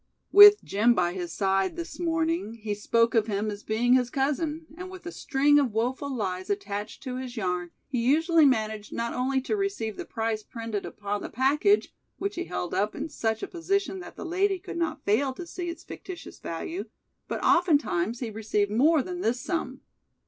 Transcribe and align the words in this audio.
With 0.31 0.63
Jim 0.63 0.95
by 0.95 1.13
his 1.13 1.31
side 1.31 1.75
this 1.75 1.99
morning 1.99 2.55
he 2.55 2.73
spoke 2.73 3.13
of 3.13 3.27
him 3.27 3.51
as 3.51 3.61
being 3.61 3.93
his 3.93 4.09
cousin, 4.09 4.65
and 4.75 4.89
with 4.89 5.05
a 5.05 5.11
string 5.11 5.59
of 5.59 5.73
woeful 5.73 6.09
lies 6.11 6.49
attached 6.49 7.03
to 7.03 7.17
his 7.17 7.37
yarn 7.37 7.69
he 7.87 7.99
usually 8.03 8.47
managed 8.47 8.91
not 8.91 9.13
only 9.13 9.39
to 9.41 9.55
receive 9.55 9.97
the 9.97 10.05
price 10.05 10.41
printed 10.41 10.87
upon 10.87 11.21
the 11.21 11.29
package, 11.29 11.93
which 12.17 12.33
he 12.33 12.45
held 12.45 12.73
up 12.73 12.95
in 12.95 13.09
such 13.09 13.43
a 13.43 13.47
position 13.47 13.99
that 13.99 14.15
the 14.15 14.25
lady 14.25 14.57
could 14.57 14.77
not 14.77 15.05
fail 15.05 15.33
to 15.33 15.45
see 15.45 15.69
its 15.69 15.83
fictitious 15.83 16.39
value, 16.39 16.85
but 17.27 17.43
oftentimes 17.43 18.21
he 18.21 18.31
received 18.31 18.71
more 18.71 19.03
than 19.03 19.21
this 19.21 19.39
sum. 19.39 19.81